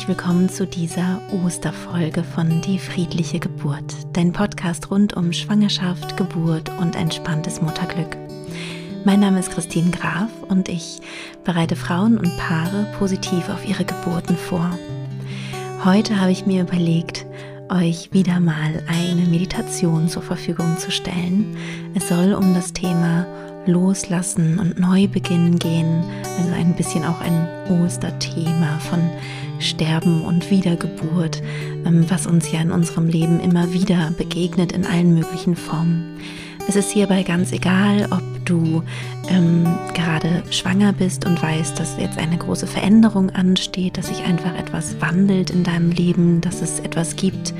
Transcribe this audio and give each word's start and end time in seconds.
herzlich 0.00 0.16
willkommen 0.16 0.48
zu 0.48 0.66
dieser 0.66 1.20
Osterfolge 1.44 2.24
von 2.24 2.62
Die 2.62 2.78
friedliche 2.78 3.38
Geburt, 3.38 3.94
dein 4.14 4.32
Podcast 4.32 4.90
rund 4.90 5.14
um 5.14 5.30
Schwangerschaft, 5.30 6.16
Geburt 6.16 6.70
und 6.80 6.96
entspanntes 6.96 7.60
Mutterglück. 7.60 8.16
Mein 9.04 9.20
Name 9.20 9.40
ist 9.40 9.50
Christine 9.50 9.90
Graf 9.90 10.30
und 10.48 10.70
ich 10.70 11.02
bereite 11.44 11.76
Frauen 11.76 12.16
und 12.16 12.34
Paare 12.38 12.86
positiv 12.98 13.50
auf 13.50 13.68
ihre 13.68 13.84
Geburten 13.84 14.38
vor. 14.38 14.70
Heute 15.84 16.18
habe 16.18 16.32
ich 16.32 16.46
mir 16.46 16.62
überlegt, 16.62 17.26
euch 17.68 18.10
wieder 18.10 18.40
mal 18.40 18.82
eine 18.88 19.26
Meditation 19.28 20.08
zur 20.08 20.22
Verfügung 20.22 20.78
zu 20.78 20.90
stellen. 20.90 21.58
Es 21.94 22.08
soll 22.08 22.32
um 22.32 22.54
das 22.54 22.72
Thema 22.72 23.26
Loslassen 23.66 24.58
und 24.58 24.78
Neubeginn 24.78 25.58
gehen, 25.58 26.02
also 26.38 26.52
ein 26.54 26.74
bisschen 26.74 27.04
auch 27.04 27.20
ein 27.20 27.46
Osterthema 27.68 28.78
von 28.78 29.00
Sterben 29.58 30.22
und 30.22 30.50
Wiedergeburt, 30.50 31.42
ähm, 31.84 32.06
was 32.08 32.26
uns 32.26 32.50
ja 32.50 32.60
in 32.60 32.72
unserem 32.72 33.08
Leben 33.08 33.40
immer 33.40 33.72
wieder 33.72 34.12
begegnet 34.16 34.72
in 34.72 34.86
allen 34.86 35.14
möglichen 35.14 35.56
Formen. 35.56 36.18
Es 36.68 36.76
ist 36.76 36.90
hierbei 36.90 37.22
ganz 37.22 37.52
egal, 37.52 38.06
ob 38.10 38.29
du 38.44 38.82
ähm, 39.28 39.66
gerade 39.94 40.42
schwanger 40.50 40.92
bist 40.92 41.26
und 41.26 41.42
weißt, 41.42 41.78
dass 41.78 41.96
jetzt 41.98 42.18
eine 42.18 42.36
große 42.36 42.66
Veränderung 42.66 43.30
ansteht, 43.30 43.96
dass 43.96 44.08
sich 44.08 44.22
einfach 44.24 44.54
etwas 44.56 45.00
wandelt 45.00 45.50
in 45.50 45.64
deinem 45.64 45.90
Leben, 45.90 46.40
dass 46.40 46.62
es 46.62 46.80
etwas 46.80 47.16
gibt, 47.16 47.54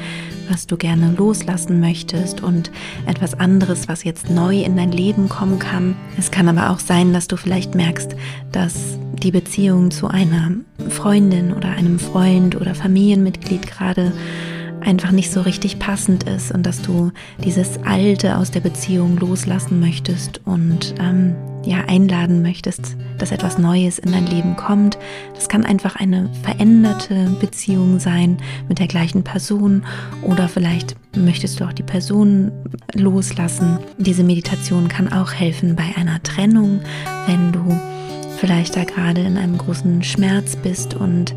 was 0.48 0.66
du 0.66 0.76
gerne 0.76 1.14
loslassen 1.16 1.80
möchtest 1.80 2.42
und 2.42 2.70
etwas 3.06 3.38
anderes, 3.38 3.88
was 3.88 4.04
jetzt 4.04 4.30
neu 4.30 4.62
in 4.62 4.76
dein 4.76 4.92
Leben 4.92 5.28
kommen 5.28 5.58
kann. 5.58 5.96
Es 6.18 6.30
kann 6.30 6.48
aber 6.48 6.70
auch 6.70 6.80
sein, 6.80 7.12
dass 7.12 7.28
du 7.28 7.36
vielleicht 7.36 7.74
merkst, 7.74 8.16
dass 8.50 8.98
die 9.22 9.30
Beziehung 9.30 9.90
zu 9.90 10.08
einer 10.08 10.50
Freundin 10.88 11.52
oder 11.52 11.68
einem 11.68 11.98
Freund 11.98 12.56
oder 12.56 12.74
Familienmitglied 12.74 13.66
gerade 13.66 14.12
einfach 14.80 15.10
nicht 15.10 15.30
so 15.30 15.40
richtig 15.40 15.78
passend 15.78 16.24
ist 16.24 16.52
und 16.52 16.64
dass 16.64 16.82
du 16.82 17.12
dieses 17.44 17.78
Alte 17.84 18.36
aus 18.36 18.50
der 18.50 18.60
Beziehung 18.60 19.18
loslassen 19.18 19.80
möchtest 19.80 20.40
und 20.44 20.94
ähm, 21.00 21.34
ja 21.64 21.84
einladen 21.86 22.42
möchtest, 22.42 22.96
dass 23.18 23.32
etwas 23.32 23.58
Neues 23.58 23.98
in 23.98 24.12
dein 24.12 24.26
Leben 24.26 24.56
kommt. 24.56 24.98
Das 25.34 25.48
kann 25.48 25.64
einfach 25.64 25.96
eine 25.96 26.30
veränderte 26.42 27.36
Beziehung 27.40 27.98
sein 27.98 28.38
mit 28.68 28.78
der 28.78 28.86
gleichen 28.86 29.22
Person 29.22 29.84
oder 30.22 30.48
vielleicht 30.48 30.96
möchtest 31.16 31.60
du 31.60 31.64
auch 31.64 31.72
die 31.72 31.82
Person 31.82 32.50
loslassen. 32.94 33.78
Diese 33.98 34.24
Meditation 34.24 34.88
kann 34.88 35.12
auch 35.12 35.32
helfen 35.32 35.76
bei 35.76 35.94
einer 35.96 36.22
Trennung, 36.22 36.80
wenn 37.26 37.52
du 37.52 37.78
vielleicht 38.40 38.74
da 38.74 38.84
gerade 38.84 39.20
in 39.20 39.36
einem 39.36 39.58
großen 39.58 40.02
Schmerz 40.02 40.56
bist 40.56 40.94
und 40.94 41.34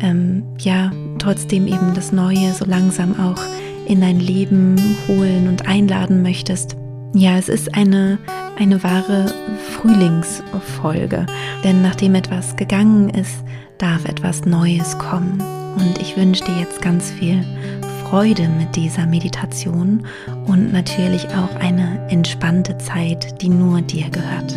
ähm, 0.00 0.42
ja, 0.58 0.90
trotzdem 1.18 1.66
eben 1.66 1.92
das 1.94 2.12
Neue 2.12 2.52
so 2.54 2.64
langsam 2.64 3.14
auch 3.20 3.40
in 3.86 4.00
dein 4.00 4.18
Leben 4.18 4.76
holen 5.06 5.48
und 5.48 5.68
einladen 5.68 6.22
möchtest. 6.22 6.76
Ja, 7.14 7.36
es 7.36 7.48
ist 7.48 7.74
eine, 7.74 8.18
eine 8.58 8.82
wahre 8.82 9.32
Frühlingsfolge, 9.70 11.26
denn 11.62 11.82
nachdem 11.82 12.14
etwas 12.14 12.56
gegangen 12.56 13.10
ist, 13.10 13.44
darf 13.78 14.06
etwas 14.06 14.46
Neues 14.46 14.98
kommen. 14.98 15.40
Und 15.76 16.00
ich 16.00 16.16
wünsche 16.16 16.44
dir 16.44 16.58
jetzt 16.58 16.80
ganz 16.80 17.10
viel 17.10 17.44
Freude 18.04 18.48
mit 18.48 18.74
dieser 18.76 19.06
Meditation 19.06 20.06
und 20.46 20.72
natürlich 20.72 21.26
auch 21.28 21.54
eine 21.60 22.08
entspannte 22.08 22.78
Zeit, 22.78 23.42
die 23.42 23.50
nur 23.50 23.82
dir 23.82 24.08
gehört. 24.08 24.56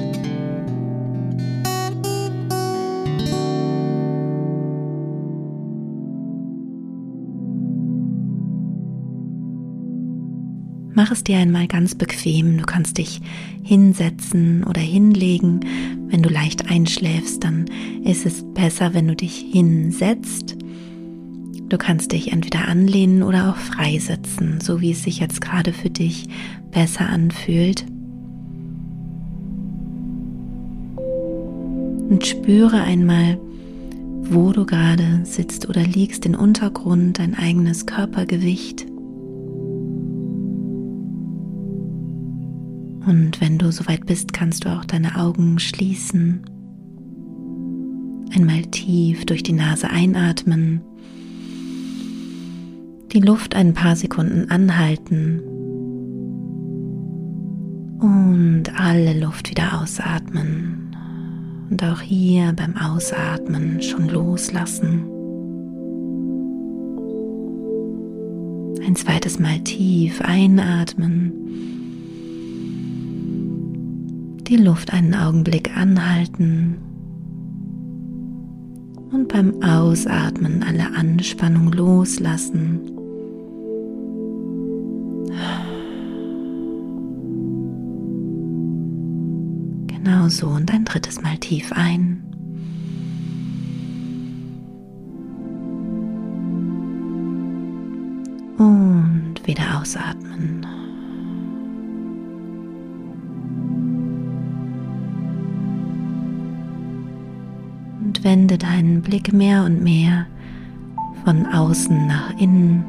Mach 11.00 11.12
es 11.12 11.24
dir 11.24 11.38
einmal 11.38 11.66
ganz 11.66 11.96
bequem. 11.96 12.58
Du 12.58 12.66
kannst 12.66 12.98
dich 12.98 13.22
hinsetzen 13.64 14.66
oder 14.66 14.82
hinlegen. 14.82 15.62
Wenn 16.10 16.22
du 16.22 16.28
leicht 16.28 16.70
einschläfst, 16.70 17.42
dann 17.42 17.68
ist 18.04 18.26
es 18.26 18.44
besser, 18.54 18.94
wenn 18.94 19.08
du 19.08 19.16
dich 19.16 19.46
hinsetzt. 19.50 20.58
Du 21.70 21.78
kannst 21.78 22.12
dich 22.12 22.34
entweder 22.34 22.68
anlehnen 22.68 23.24
oder 23.24 23.50
auch 23.50 23.56
freisetzen, 23.56 24.60
so 24.60 24.82
wie 24.82 24.92
es 24.92 25.04
sich 25.04 25.20
jetzt 25.20 25.40
gerade 25.40 25.72
für 25.72 25.90
dich 25.90 26.28
besser 26.70 27.08
anfühlt. 27.08 27.86
Und 32.10 32.26
spüre 32.28 32.82
einmal, 32.82 33.40
wo 34.24 34.52
du 34.52 34.66
gerade 34.66 35.22
sitzt 35.24 35.70
oder 35.70 35.84
liegst, 35.84 36.26
den 36.26 36.36
Untergrund, 36.36 37.20
dein 37.20 37.36
eigenes 37.36 37.86
Körpergewicht. 37.86 38.89
Und 43.10 43.42
wenn 43.42 43.58
du 43.58 43.72
soweit 43.72 44.06
bist, 44.06 44.34
kannst 44.34 44.66
du 44.66 44.70
auch 44.70 44.86
deine 44.86 45.16
Augen 45.16 45.58
schließen. 45.58 46.46
Einmal 48.36 48.62
tief 48.68 49.26
durch 49.26 49.42
die 49.42 49.54
Nase 49.54 49.90
einatmen. 49.90 50.82
Die 53.12 53.20
Luft 53.20 53.56
ein 53.56 53.74
paar 53.74 53.96
Sekunden 53.96 54.52
anhalten. 54.52 55.40
Und 58.00 58.66
alle 58.80 59.20
Luft 59.20 59.50
wieder 59.50 59.82
ausatmen. 59.82 60.96
Und 61.72 61.84
auch 61.84 62.02
hier 62.02 62.54
beim 62.54 62.78
Ausatmen 62.78 63.82
schon 63.82 64.08
loslassen. 64.08 65.04
Ein 68.86 68.96
zweites 68.96 69.40
Mal 69.40 69.62
tief 69.62 70.22
einatmen 70.22 71.79
die 74.50 74.58
Luft 74.58 74.92
einen 74.92 75.14
Augenblick 75.14 75.78
anhalten 75.78 76.80
und 79.12 79.28
beim 79.28 79.62
Ausatmen 79.62 80.64
alle 80.64 80.92
Anspannung 80.96 81.72
loslassen. 81.72 82.80
Genau 89.86 90.28
so 90.30 90.48
und 90.48 90.74
ein 90.74 90.84
drittes 90.84 91.22
Mal 91.22 91.38
tief 91.38 91.72
ein. 91.74 92.24
Und 98.58 99.36
wieder 99.46 99.80
ausatmen. 99.80 100.59
Wende 108.24 108.58
deinen 108.58 109.02
Blick 109.02 109.34
mehr 109.34 109.64
und 109.64 109.82
mehr 109.82 110.28
von 111.24 111.46
außen 111.46 112.08
nach 112.08 112.38
innen. 112.40 112.84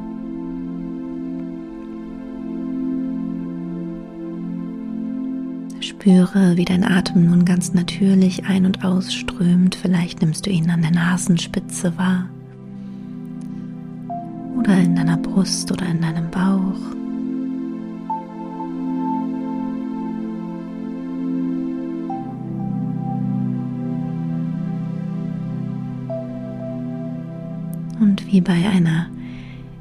Spüre, 5.81 6.57
wie 6.57 6.65
dein 6.65 6.83
Atem 6.83 7.25
nun 7.25 7.45
ganz 7.45 7.73
natürlich 7.73 8.45
ein- 8.45 8.65
und 8.65 8.83
ausströmt. 8.83 9.75
Vielleicht 9.75 10.21
nimmst 10.21 10.45
du 10.45 10.49
ihn 10.49 10.69
an 10.69 10.81
der 10.81 10.91
Nasenspitze 10.91 11.97
wahr 11.97 12.27
oder 14.57 14.77
in 14.77 14.95
deiner 14.95 15.17
Brust 15.17 15.71
oder 15.71 15.85
in 15.87 16.01
deinem 16.01 16.29
Bauch. 16.29 17.00
Wie 28.31 28.41
bei 28.41 28.69
einer 28.69 29.07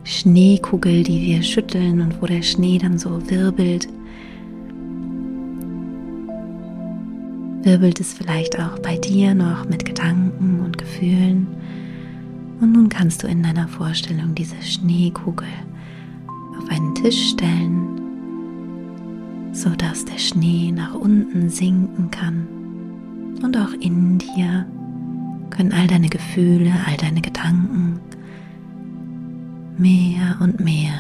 Schneekugel, 0.02 1.05
die 1.05 1.23
wir 1.23 1.43
schütteln 1.43 2.00
und 2.00 2.20
wo 2.20 2.26
der 2.26 2.43
Schnee 2.43 2.79
dann 2.79 2.99
so 2.99 3.31
wirbelt, 3.31 3.88
wirbelt 7.62 8.00
es 8.00 8.12
vielleicht 8.12 8.58
auch 8.58 8.79
bei 8.81 8.97
dir 8.97 9.35
noch 9.35 9.69
mit 9.69 9.85
Gedanken 9.85 10.61
und 10.64 10.79
Gefühlen. 10.79 11.47
Und 12.61 12.73
nun 12.73 12.88
kannst 12.88 13.23
du 13.23 13.29
in 13.29 13.43
deiner 13.43 13.69
Vorstellung 13.69 14.35
diese 14.35 14.61
Schneekugel 14.61 15.49
auf 16.58 16.69
einen 16.70 16.94
Tisch 16.97 17.31
stellen, 17.31 18.00
sodass 19.52 20.05
der 20.05 20.19
Schnee 20.19 20.73
nach 20.73 20.94
unten 20.94 21.49
sinken 21.49 22.11
kann. 22.11 22.49
Und 23.43 23.56
auch 23.56 23.73
in 23.81 24.19
dir 24.19 24.67
können 25.50 25.73
all 25.73 25.87
deine 25.87 26.08
Gefühle, 26.08 26.73
all 26.87 26.97
deine 26.97 27.20
Gedanken 27.20 28.00
mehr 29.81 30.37
und 30.41 30.61
mehr 30.61 30.93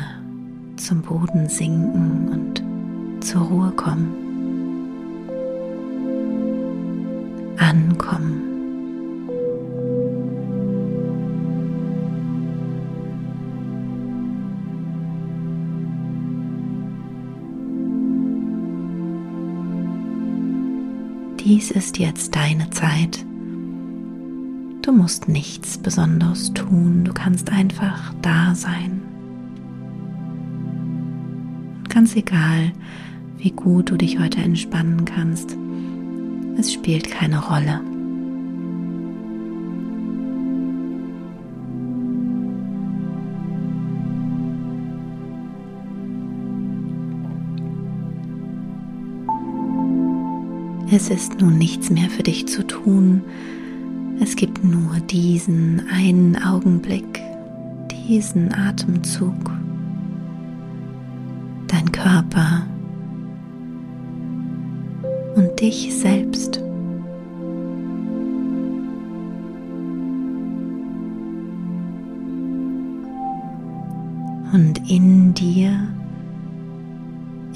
zum 0.76 1.02
Boden 1.02 1.48
sinken 1.50 2.28
und 2.30 3.22
zur 3.22 3.42
Ruhe 3.42 3.70
kommen. 3.72 4.14
Ankommen. 7.58 8.46
Dies 21.44 21.70
ist 21.70 21.98
jetzt 21.98 22.34
deine 22.34 22.70
Zeit, 22.70 23.26
Du 24.90 24.96
musst 24.96 25.28
nichts 25.28 25.78
Besonderes 25.78 26.52
tun, 26.52 27.04
du 27.04 27.12
kannst 27.12 27.52
einfach 27.52 28.12
da 28.22 28.56
sein. 28.56 29.00
Ganz 31.88 32.16
egal, 32.16 32.72
wie 33.38 33.52
gut 33.52 33.92
du 33.92 33.96
dich 33.96 34.18
heute 34.18 34.38
entspannen 34.38 35.04
kannst, 35.04 35.56
es 36.58 36.72
spielt 36.72 37.08
keine 37.08 37.38
Rolle. 37.38 37.80
Es 50.90 51.10
ist 51.10 51.40
nun 51.40 51.58
nichts 51.58 51.90
mehr 51.90 52.10
für 52.10 52.24
dich 52.24 52.48
zu 52.48 52.66
tun. 52.66 53.22
Es 54.22 54.36
gibt 54.36 54.62
nur 54.62 55.00
diesen 55.00 55.82
einen 55.90 56.36
Augenblick, 56.42 57.22
diesen 57.90 58.52
Atemzug. 58.52 59.50
Dein 61.66 61.90
Körper 61.90 62.66
und 65.36 65.58
dich 65.58 65.94
selbst. 65.94 66.58
Und 74.52 74.90
in 74.90 75.32
dir 75.32 75.88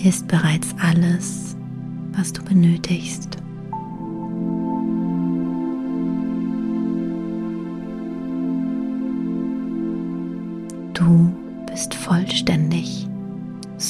ist 0.03 0.27
bereits 0.29 0.75
alles, 0.81 1.57
was 2.13 2.33
du 2.33 2.43
benötigst. 2.43 3.34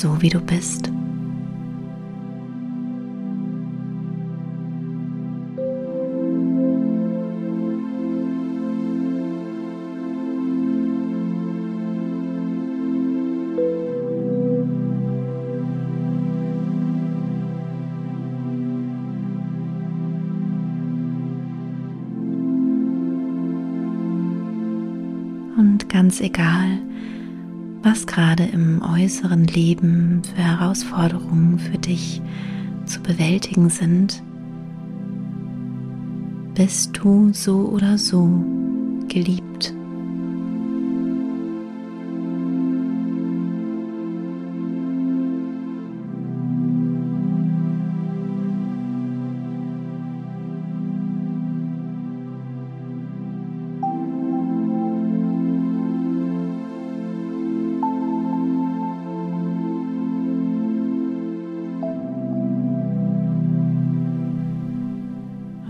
So 0.00 0.20
wie 0.20 0.28
du 0.28 0.40
bist. 0.40 0.90
und 25.56 25.88
ganz 25.88 26.20
egal, 26.20 26.73
was 27.84 28.06
gerade 28.06 28.44
im 28.44 28.82
äußeren 28.82 29.44
Leben 29.44 30.22
für 30.24 30.42
Herausforderungen 30.42 31.58
für 31.58 31.78
dich 31.78 32.22
zu 32.86 33.00
bewältigen 33.00 33.68
sind, 33.68 34.22
bist 36.54 36.96
du 36.96 37.30
so 37.32 37.68
oder 37.68 37.98
so 37.98 38.44
geliebt. 39.08 39.74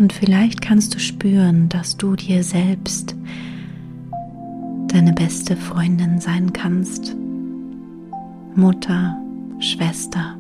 Und 0.05 0.13
vielleicht 0.13 0.61
kannst 0.61 0.95
du 0.95 0.99
spüren, 0.99 1.71
dass 1.71 1.97
du 1.97 2.15
dir 2.15 2.45
selbst 2.45 3.17
deine 4.89 5.15
beste 5.15 5.57
Freundin 5.57 6.21
sein 6.21 6.53
kannst. 6.53 7.17
Mutter, 8.55 9.17
Schwester. 9.61 10.37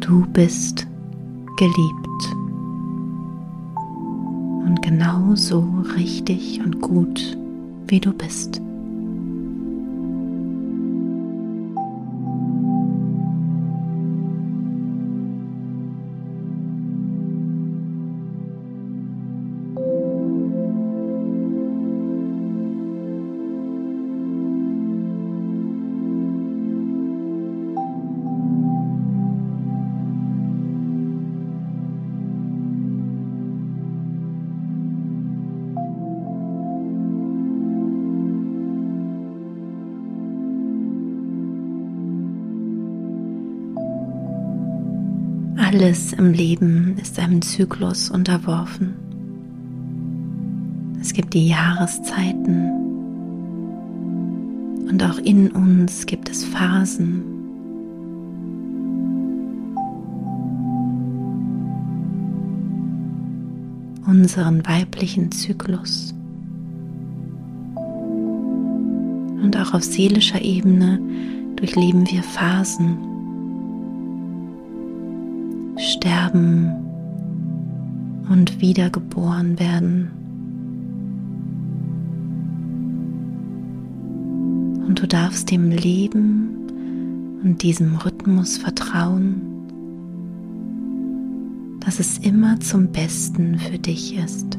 Du 0.00 0.26
bist 0.32 0.86
geliebt 1.58 2.36
und 4.64 4.78
genau 4.80 5.34
so 5.34 5.68
richtig 5.94 6.62
und 6.64 6.80
gut, 6.80 7.36
wie 7.86 8.00
du 8.00 8.14
bist. 8.14 8.62
Alles 45.80 46.12
im 46.12 46.32
Leben 46.32 46.96
ist 47.00 47.20
einem 47.20 47.40
Zyklus 47.40 48.10
unterworfen. 48.10 48.96
Es 51.00 51.12
gibt 51.12 51.34
die 51.34 51.46
Jahreszeiten 51.46 52.72
und 54.90 55.00
auch 55.04 55.18
in 55.18 55.52
uns 55.52 56.04
gibt 56.04 56.30
es 56.30 56.42
Phasen. 56.42 57.22
Unseren 64.04 64.66
weiblichen 64.66 65.30
Zyklus. 65.30 66.12
Und 69.44 69.56
auch 69.56 69.74
auf 69.74 69.84
seelischer 69.84 70.42
Ebene 70.42 71.00
durchleben 71.54 72.04
wir 72.10 72.24
Phasen 72.24 73.17
sterben 75.98 76.72
und 78.30 78.60
wiedergeboren 78.60 79.58
werden. 79.58 80.10
Und 84.86 85.02
du 85.02 85.08
darfst 85.08 85.50
dem 85.50 85.70
Leben 85.70 87.40
und 87.42 87.62
diesem 87.62 87.96
Rhythmus 87.96 88.58
vertrauen, 88.58 89.42
dass 91.80 91.98
es 91.98 92.18
immer 92.18 92.60
zum 92.60 92.92
Besten 92.92 93.58
für 93.58 93.78
dich 93.78 94.16
ist. 94.16 94.56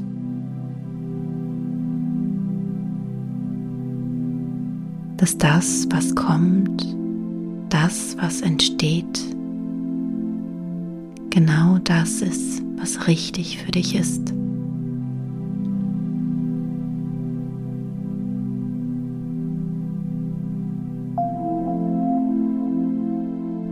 Dass 5.17 5.37
das, 5.37 5.87
was 5.89 6.15
kommt, 6.15 6.85
das, 7.69 8.17
was 8.19 8.41
entsteht, 8.41 9.38
genau 11.29 11.79
das 11.83 12.21
ist, 12.21 12.61
was 12.77 13.07
richtig 13.07 13.57
für 13.57 13.71
dich 13.71 13.95
ist. 13.95 14.33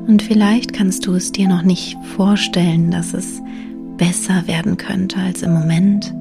Und 0.07 0.21
vielleicht 0.23 0.73
kannst 0.73 1.05
du 1.05 1.13
es 1.13 1.31
dir 1.31 1.47
noch 1.47 1.63
nicht 1.63 1.97
vorstellen, 2.15 2.91
dass 2.91 3.13
es 3.13 3.41
besser 3.97 4.47
werden 4.47 4.77
könnte 4.77 5.17
als 5.19 5.41
im 5.41 5.53
Moment. 5.53 6.13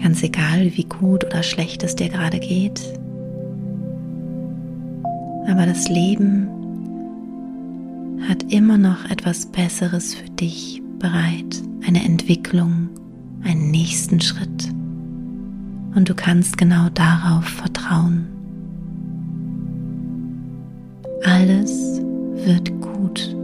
Ganz 0.00 0.22
egal, 0.22 0.70
wie 0.76 0.84
gut 0.84 1.24
oder 1.24 1.42
schlecht 1.42 1.82
es 1.82 1.96
dir 1.96 2.08
gerade 2.08 2.38
geht. 2.38 2.80
Aber 5.48 5.66
das 5.66 5.88
Leben 5.88 6.48
hat 8.28 8.52
immer 8.52 8.78
noch 8.78 9.08
etwas 9.10 9.46
Besseres 9.46 10.14
für 10.14 10.28
dich 10.30 10.82
bereit, 10.98 11.62
eine 11.86 12.04
Entwicklung, 12.04 12.88
einen 13.42 13.70
nächsten 13.70 14.20
Schritt. 14.20 14.68
Und 15.94 16.08
du 16.08 16.14
kannst 16.14 16.58
genau 16.58 16.88
darauf 16.90 17.44
vertrauen. 17.44 18.26
Alles 21.24 22.00
wird 22.44 22.70
gut. 22.80 23.36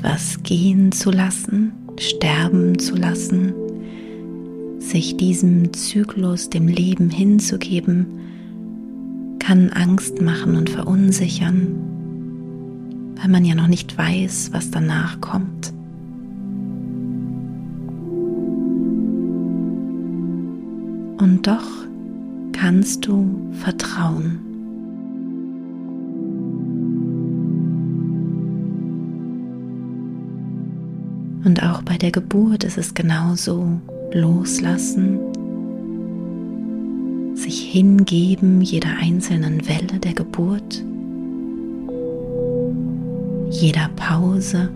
Etwas 0.00 0.42
gehen 0.42 0.92
zu 0.92 1.10
lassen, 1.10 1.72
sterben 1.98 2.78
zu 2.78 2.96
lassen, 2.96 3.52
sich 4.78 5.18
diesem 5.18 5.74
Zyklus, 5.74 6.48
dem 6.48 6.68
Leben 6.68 7.10
hinzugeben, 7.10 8.06
kann 9.38 9.68
Angst 9.68 10.22
machen 10.22 10.56
und 10.56 10.70
verunsichern, 10.70 11.76
weil 13.16 13.28
man 13.28 13.44
ja 13.44 13.54
noch 13.54 13.66
nicht 13.66 13.98
weiß, 13.98 14.50
was 14.54 14.70
danach 14.70 15.20
kommt. 15.20 15.74
Und 21.18 21.40
doch 21.42 21.68
kannst 22.52 23.06
du 23.06 23.50
vertrauen. 23.52 24.49
Der 32.00 32.10
Geburt 32.10 32.64
ist 32.64 32.78
es 32.78 32.94
genauso. 32.94 33.80
Loslassen, 34.12 35.20
sich 37.36 37.60
hingeben 37.60 38.60
jeder 38.60 38.96
einzelnen 38.98 39.68
Welle 39.68 40.00
der 40.00 40.14
Geburt, 40.14 40.84
jeder 43.50 43.88
Pause. 43.94 44.68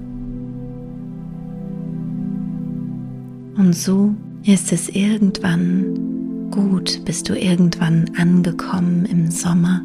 Und 3.56 3.74
so 3.74 4.14
ist 4.44 4.72
es 4.72 4.88
irgendwann 4.88 6.50
gut, 6.52 7.00
bist 7.04 7.28
du 7.28 7.36
irgendwann 7.36 8.10
angekommen 8.16 9.04
im 9.06 9.30
Sommer, 9.30 9.82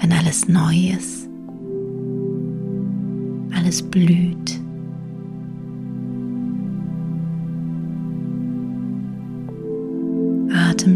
wenn 0.00 0.12
alles 0.12 0.48
neu 0.48 0.92
ist, 0.96 1.28
alles 3.54 3.80
blüht. 3.82 4.60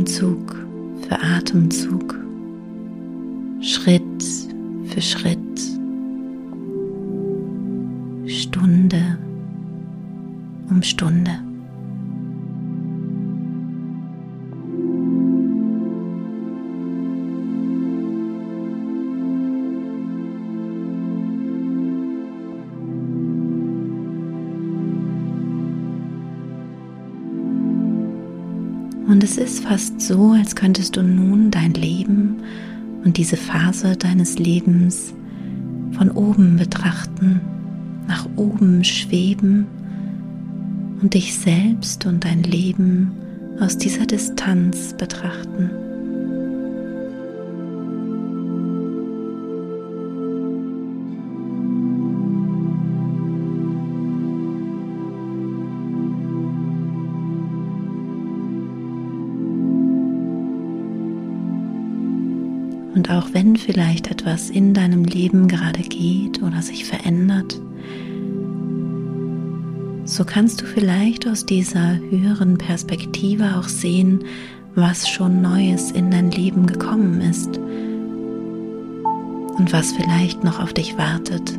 Atemzug 0.05 0.55
für 1.09 1.19
Atemzug, 1.19 2.15
Schritt 3.63 4.03
für 4.85 5.01
Schritt, 5.01 5.39
Stunde 8.27 9.19
um 10.69 10.83
Stunde. 10.83 11.54
Und 29.07 29.23
es 29.23 29.37
ist 29.37 29.65
fast 29.65 30.01
so, 30.01 30.33
als 30.33 30.57
könntest 30.57 30.97
du 30.97 31.03
nun 31.03 31.51
dein 31.51 31.75
Leben 31.75 32.37
und 33.05 33.19
diese 33.19 33.37
Phase 33.37 33.97
deines 33.97 34.39
Lebens 34.39 35.13
von 35.93 36.11
oben 36.11 36.57
betrachten, 36.57 37.41
nach 38.09 38.27
oben 38.37 38.83
schweben 38.83 39.67
und 41.03 41.15
dich 41.15 41.35
selbst 41.35 42.07
und 42.07 42.25
dein 42.25 42.43
Leben 42.43 43.13
aus 43.61 43.77
dieser 43.77 44.07
Distanz 44.07 44.95
betrachten. 44.95 45.71
Und 62.95 63.11
auch 63.11 63.29
wenn 63.33 63.57
vielleicht 63.57 64.11
etwas 64.11 64.51
in 64.51 64.73
deinem 64.73 65.05
Leben 65.05 65.49
gerade 65.49 65.83
geht 65.83 66.43
oder 66.43 66.63
sich 66.63 66.85
verändert, 66.85 67.61
so 70.05 70.25
kannst 70.25 70.63
du 70.63 70.67
vielleicht 70.67 71.27
aus 71.27 71.45
dieser 71.45 71.99
höheren 72.11 72.57
Perspektive 72.59 73.57
auch 73.57 73.69
sehen, 73.69 74.25
was 74.75 75.09
schon 75.09 75.43
Neues 75.43 75.91
in 75.91 76.11
dein 76.11 76.31
Leben 76.31 76.67
gekommen 76.67 77.21
ist 77.21 77.59
und 79.59 79.73
was 79.73 79.93
vielleicht 79.93 80.45
noch 80.45 80.61
auf 80.61 80.73
dich 80.73 80.99
wartet. 80.99 81.59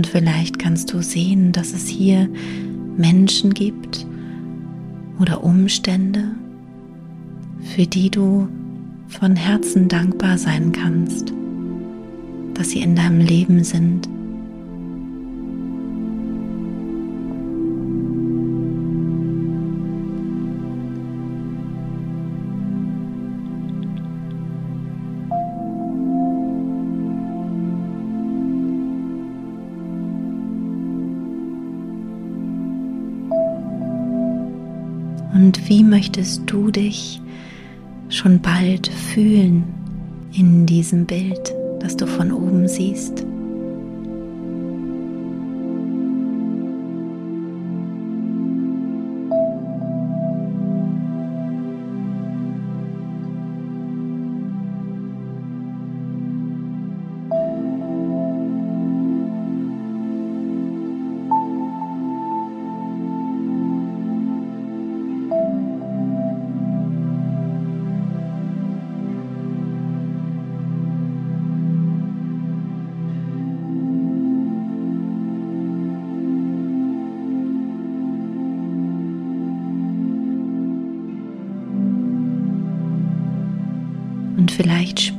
Und 0.00 0.06
vielleicht 0.06 0.58
kannst 0.58 0.94
du 0.94 1.02
sehen, 1.02 1.52
dass 1.52 1.74
es 1.74 1.86
hier 1.86 2.26
Menschen 2.96 3.52
gibt 3.52 4.06
oder 5.20 5.44
Umstände, 5.44 6.24
für 7.76 7.86
die 7.86 8.08
du 8.08 8.48
von 9.08 9.36
Herzen 9.36 9.88
dankbar 9.88 10.38
sein 10.38 10.72
kannst, 10.72 11.34
dass 12.54 12.70
sie 12.70 12.80
in 12.80 12.96
deinem 12.96 13.20
Leben 13.20 13.62
sind. 13.62 14.08
Und 35.50 35.68
wie 35.68 35.82
möchtest 35.82 36.42
du 36.46 36.70
dich 36.70 37.20
schon 38.08 38.40
bald 38.40 38.86
fühlen 38.86 39.64
in 40.32 40.64
diesem 40.64 41.06
Bild, 41.06 41.52
das 41.80 41.96
du 41.96 42.06
von 42.06 42.30
oben 42.30 42.68
siehst? 42.68 43.26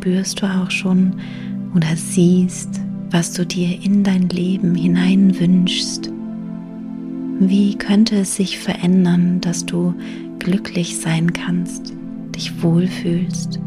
Spürst 0.01 0.41
du 0.41 0.47
auch 0.47 0.71
schon 0.71 1.13
oder 1.75 1.95
siehst, 1.95 2.81
was 3.11 3.33
du 3.33 3.45
dir 3.45 3.83
in 3.83 4.03
dein 4.03 4.29
Leben 4.29 4.73
hinein 4.73 5.39
wünschst. 5.39 6.11
Wie 7.39 7.75
könnte 7.77 8.15
es 8.15 8.35
sich 8.35 8.57
verändern, 8.57 9.41
dass 9.41 9.63
du 9.63 9.93
glücklich 10.39 10.97
sein 10.97 11.33
kannst, 11.33 11.93
dich 12.35 12.63
wohlfühlst? 12.63 13.59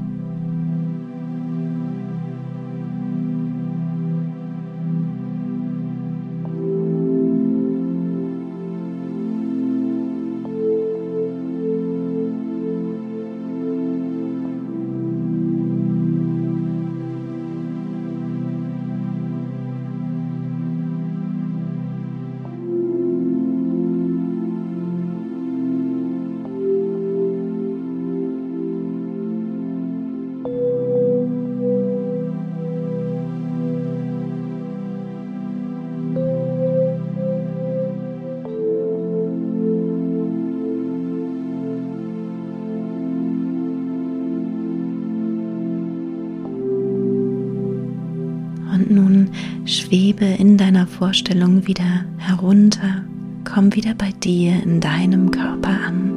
Vorstellung 50.98 51.66
wieder 51.66 52.04
herunter, 52.18 53.02
komm 53.44 53.74
wieder 53.74 53.94
bei 53.94 54.12
dir 54.22 54.62
in 54.62 54.80
deinem 54.80 55.28
Körper 55.32 55.76
an. 55.88 56.12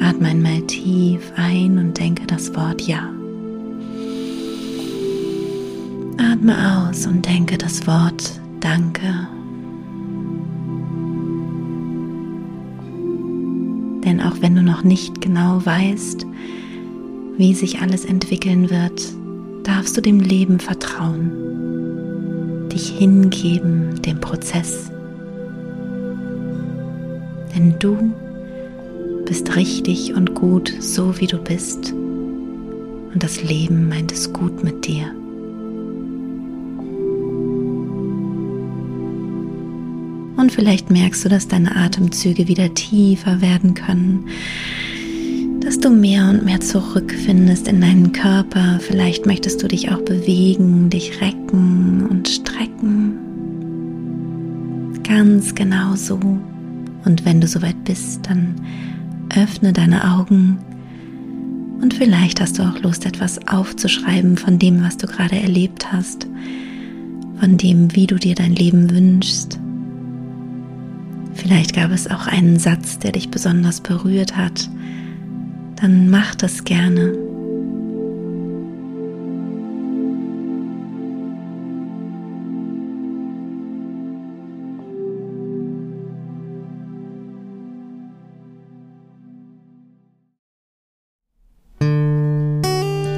Atme 0.00 0.28
einmal 0.28 0.62
tief 0.62 1.30
ein 1.36 1.76
und 1.76 1.98
denke 1.98 2.26
das 2.26 2.54
Wort 2.56 2.80
Ja. 2.80 3.10
Atme 6.16 6.88
aus 6.88 7.06
und 7.06 7.26
denke 7.26 7.58
das 7.58 7.86
Wort 7.86 8.40
Danke. 8.60 9.28
Denn 14.04 14.22
auch 14.22 14.40
wenn 14.40 14.56
du 14.56 14.62
noch 14.62 14.84
nicht 14.84 15.20
genau 15.20 15.60
weißt, 15.64 16.26
wie 17.36 17.54
sich 17.54 17.80
alles 17.80 18.06
entwickeln 18.06 18.70
wird, 18.70 19.02
darfst 19.64 19.98
du 19.98 20.00
dem 20.00 20.18
Leben 20.18 20.58
vertrauen, 20.60 21.47
dich 22.68 22.88
hingeben 22.90 24.00
dem 24.02 24.20
Prozess. 24.20 24.90
Denn 27.54 27.74
du 27.78 28.12
bist 29.24 29.56
richtig 29.56 30.14
und 30.14 30.34
gut 30.34 30.72
so 30.80 31.18
wie 31.20 31.26
du 31.26 31.38
bist 31.38 31.92
und 31.92 33.22
das 33.22 33.42
Leben 33.42 33.88
meint 33.88 34.12
es 34.12 34.32
gut 34.32 34.62
mit 34.62 34.86
dir. 34.86 35.12
Und 40.36 40.52
vielleicht 40.52 40.90
merkst 40.90 41.24
du, 41.24 41.28
dass 41.28 41.48
deine 41.48 41.74
Atemzüge 41.74 42.48
wieder 42.48 42.72
tiefer 42.72 43.40
werden 43.40 43.74
können, 43.74 44.28
dass 45.78 45.90
du 45.92 45.96
mehr 45.96 46.28
und 46.28 46.44
mehr 46.44 46.58
zurückfindest 46.58 47.68
in 47.68 47.80
deinen 47.80 48.10
Körper. 48.10 48.80
Vielleicht 48.80 49.26
möchtest 49.26 49.62
du 49.62 49.68
dich 49.68 49.92
auch 49.92 50.00
bewegen, 50.00 50.90
dich 50.90 51.20
recken 51.20 52.04
und 52.10 52.26
strecken. 52.26 53.16
Ganz 55.04 55.54
genau 55.54 55.94
so. 55.94 56.18
Und 57.04 57.24
wenn 57.24 57.40
du 57.40 57.46
soweit 57.46 57.84
bist, 57.84 58.26
dann 58.28 58.56
öffne 59.36 59.72
deine 59.72 60.16
Augen 60.16 60.58
und 61.80 61.94
vielleicht 61.94 62.40
hast 62.40 62.58
du 62.58 62.64
auch 62.64 62.80
Lust, 62.80 63.06
etwas 63.06 63.38
aufzuschreiben 63.46 64.36
von 64.36 64.58
dem, 64.58 64.82
was 64.82 64.96
du 64.96 65.06
gerade 65.06 65.36
erlebt 65.36 65.92
hast, 65.92 66.26
von 67.38 67.56
dem, 67.56 67.94
wie 67.94 68.08
du 68.08 68.16
dir 68.16 68.34
dein 68.34 68.56
Leben 68.56 68.90
wünschst. 68.90 69.60
Vielleicht 71.34 71.76
gab 71.76 71.92
es 71.92 72.10
auch 72.10 72.26
einen 72.26 72.58
Satz, 72.58 72.98
der 72.98 73.12
dich 73.12 73.30
besonders 73.30 73.80
berührt 73.80 74.36
hat 74.36 74.68
dann 75.80 76.10
mach 76.10 76.34
das 76.34 76.64
gerne. 76.64 77.12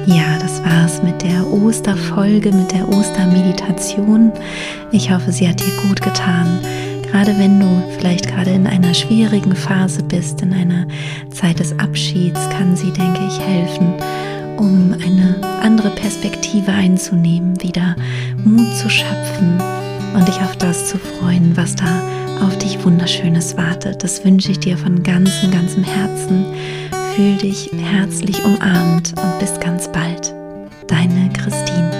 Ja, 0.05 0.37
das 0.39 0.63
war's 0.63 1.01
mit 1.01 1.23
der 1.23 1.47
Osterfolge, 1.47 2.51
mit 2.51 2.71
der 2.71 2.87
Ostermeditation. 2.89 4.31
Ich 4.91 5.11
hoffe, 5.11 5.31
sie 5.31 5.47
hat 5.47 5.59
dir 5.59 5.87
gut 5.87 6.01
getan. 6.01 6.59
Gerade 7.11 7.37
wenn 7.37 7.59
du 7.59 7.83
vielleicht 7.97 8.29
gerade 8.29 8.51
in 8.51 8.65
einer 8.65 8.93
schwierigen 8.93 9.53
Phase 9.53 10.01
bist, 10.01 10.41
in 10.41 10.53
einer 10.53 10.87
Zeit 11.29 11.59
des 11.59 11.77
Abschieds, 11.77 12.39
kann 12.51 12.75
sie, 12.77 12.91
denke 12.91 13.19
ich, 13.27 13.37
helfen, 13.37 13.93
um 14.57 14.93
eine 14.93 15.35
andere 15.61 15.89
Perspektive 15.89 16.71
einzunehmen, 16.71 17.61
wieder 17.61 17.97
Mut 18.45 18.73
zu 18.77 18.89
schöpfen 18.89 19.61
und 20.13 20.25
dich 20.25 20.37
auf 20.37 20.55
das 20.55 20.87
zu 20.87 20.97
freuen, 20.97 21.55
was 21.57 21.75
da 21.75 22.01
auf 22.45 22.57
dich 22.57 22.83
Wunderschönes 22.83 23.57
wartet. 23.57 24.03
Das 24.03 24.23
wünsche 24.23 24.51
ich 24.51 24.59
dir 24.59 24.77
von 24.77 25.03
ganzem, 25.03 25.51
ganzem 25.51 25.83
Herzen. 25.83 26.45
Fühl 27.15 27.35
dich 27.35 27.71
herzlich 27.73 28.43
umarmt 28.45 29.13
und 29.21 29.39
bis 29.39 29.59
ganz 29.59 29.91
bald. 29.91 30.33
Deine 30.87 31.29
Christine. 31.33 31.90